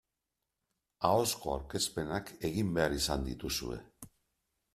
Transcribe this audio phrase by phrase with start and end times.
[1.09, 3.79] Ahozko aurkezpenak egin behar izan dituzue.